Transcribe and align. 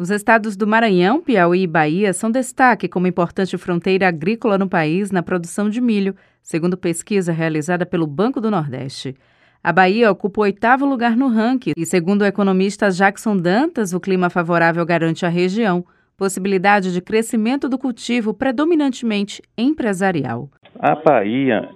Os 0.00 0.10
estados 0.10 0.56
do 0.56 0.64
Maranhão, 0.64 1.20
Piauí 1.20 1.62
e 1.62 1.66
Bahia 1.66 2.12
são 2.12 2.30
destaque 2.30 2.86
como 2.86 3.08
importante 3.08 3.58
fronteira 3.58 4.06
agrícola 4.06 4.56
no 4.56 4.68
país 4.68 5.10
na 5.10 5.24
produção 5.24 5.68
de 5.68 5.80
milho, 5.80 6.14
segundo 6.40 6.76
pesquisa 6.76 7.32
realizada 7.32 7.84
pelo 7.84 8.06
Banco 8.06 8.40
do 8.40 8.48
Nordeste. 8.48 9.16
A 9.62 9.72
Bahia 9.72 10.08
ocupa 10.08 10.40
o 10.40 10.44
oitavo 10.44 10.86
lugar 10.86 11.16
no 11.16 11.26
ranking 11.26 11.72
e, 11.76 11.84
segundo 11.84 12.22
o 12.22 12.24
economista 12.24 12.92
Jackson 12.92 13.36
Dantas, 13.36 13.92
o 13.92 13.98
clima 13.98 14.30
favorável 14.30 14.86
garante 14.86 15.26
à 15.26 15.28
região 15.28 15.84
possibilidade 16.16 16.92
de 16.92 17.00
crescimento 17.00 17.68
do 17.68 17.76
cultivo 17.76 18.32
predominantemente 18.32 19.42
empresarial. 19.56 20.48
A 20.78 20.94
Bahia, 20.94 21.68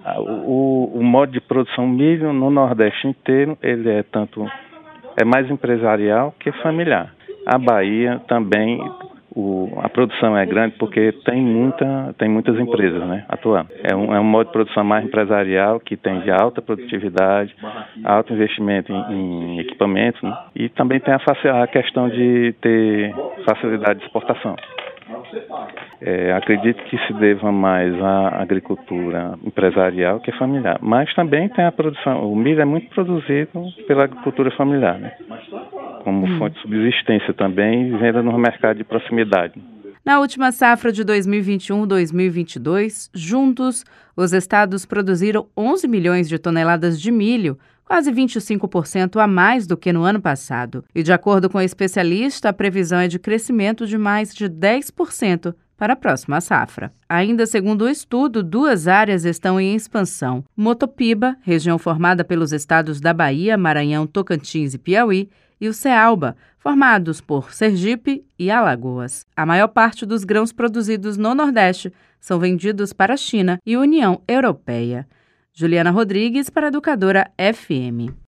o, 0.47 0.93
o 0.95 1.03
modo 1.03 1.33
de 1.33 1.41
produção 1.41 1.89
milho 1.89 2.33
no 2.33 2.51
Nordeste 2.51 3.09
inteiro, 3.09 3.59
ele 3.61 3.91
é 3.91 4.05
tanto 4.05 4.47
é 5.21 5.25
mais 5.25 5.51
empresarial 5.51 6.35
que 6.41 6.51
familiar. 6.63 7.15
A 7.47 7.59
Bahia 7.59 8.21
também, 8.29 8.81
o, 9.35 9.73
a 9.79 9.89
produção 9.89 10.37
é 10.37 10.47
grande 10.47 10.77
porque 10.79 11.13
tem, 11.25 11.41
muita, 11.41 12.15
tem 12.19 12.29
muitas 12.29 12.59
empresas 12.59 13.03
né, 13.07 13.25
atuando. 13.29 13.69
É 13.83 13.95
um, 13.95 14.15
é 14.15 14.21
um 14.21 14.25
modo 14.25 14.47
de 14.47 14.53
produção 14.53 14.85
mais 14.85 15.05
empresarial 15.05 15.81
que 15.81 15.97
tem 15.97 16.21
de 16.21 16.31
alta 16.31 16.63
produtividade, 16.63 17.55
alto 18.05 18.33
investimento 18.33 18.93
em, 18.93 19.13
em 19.13 19.61
equipamentos 19.61 20.23
né, 20.23 20.37
e 20.55 20.69
também 20.69 21.01
tem 21.01 21.15
a, 21.15 21.63
a 21.63 21.67
questão 21.67 22.09
de 22.09 22.55
ter 22.61 23.15
facilidade 23.45 24.01
de 24.01 24.07
exportação. 24.07 24.57
É, 26.01 26.33
acredito 26.33 26.83
que 26.85 26.99
se 27.07 27.13
deva 27.15 27.53
mais 27.53 27.95
à 28.03 28.43
agricultura 28.43 29.39
empresarial 29.45 30.21
que 30.21 30.33
familiar, 30.33 30.79
mas 30.81 31.13
também 31.15 31.49
tem 31.49 31.65
a 31.65 31.73
produção. 31.73 32.31
O 32.31 32.35
milho 32.35 32.61
é 32.61 32.65
muito 32.65 32.89
produzido 32.91 33.51
pela 33.87 34.05
agricultura 34.05 34.51
familiar, 34.53 34.99
né? 34.99 35.13
Como 36.03 36.27
hum. 36.27 36.39
fonte 36.39 36.57
de 36.57 36.63
subsistência 36.63 37.33
também 37.35 37.89
e 37.89 37.97
venda 37.97 38.23
no 38.23 38.37
mercado 38.39 38.77
de 38.77 38.85
proximidade. 38.85 39.61
Na 40.05 40.19
última 40.19 40.51
safra 40.51 40.91
de 40.91 41.05
2021-2022, 41.05 43.09
juntos, 43.15 43.85
os 44.17 44.33
estados 44.33 44.85
produziram 44.85 45.47
11 45.57 45.87
milhões 45.87 46.29
de 46.29 46.39
toneladas 46.39 47.01
de 47.01 47.13
milho, 47.13 47.57
quase 47.85 48.11
25% 48.11 49.23
a 49.23 49.29
mais 49.29 49.67
do 49.67 49.77
que 49.77 49.93
no 49.93 50.03
ano 50.03 50.21
passado. 50.21 50.85
E, 50.93 51.05
de 51.05 51.13
acordo 51.13 51.49
com 51.49 51.59
o 51.59 51.63
especialista, 51.63 52.49
a 52.49 52.53
previsão 52.53 52.99
é 52.99 53.07
de 53.07 53.19
crescimento 53.19 53.87
de 53.87 53.97
mais 53.97 54.35
de 54.35 54.49
10% 54.49 55.55
para 55.77 55.93
a 55.93 55.97
próxima 55.97 56.41
safra. 56.41 56.93
Ainda 57.09 57.45
segundo 57.45 57.83
o 57.83 57.89
estudo, 57.89 58.43
duas 58.43 58.89
áreas 58.89 59.25
estão 59.25 59.61
em 59.61 59.75
expansão: 59.75 60.45
Motopiba, 60.57 61.37
região 61.43 61.79
formada 61.79 62.25
pelos 62.25 62.53
estados 62.53 63.01
da 63.01 63.13
Bahia, 63.13 63.57
Maranhão, 63.57 64.07
Tocantins 64.07 64.75
e 64.75 64.79
Piauí, 64.79 65.29
e 65.63 65.69
o 65.69 65.73
Cealba, 65.73 66.37
formados 66.59 67.21
por 67.21 67.55
Sergipe 67.55 68.25
e 68.37 68.51
Alagoas. 68.51 69.25
A 69.37 69.47
maior 69.47 69.69
parte 69.69 70.05
dos 70.05 70.25
grãos 70.25 70.53
produzidos 70.53 71.17
no 71.17 71.37
Nordeste 71.37 71.93
são 72.19 72.41
vendidos 72.41 72.93
para 72.93 73.15
a 73.15 73.17
China 73.17 73.61
e 73.65 73.77
União 73.77 74.21
Europeia. 74.27 75.07
Juliana 75.55 75.93
Rodrigues 75.93 76.51
para 76.51 76.67
a 76.67 76.69
Educadora 76.69 77.31
FM. 77.39 78.13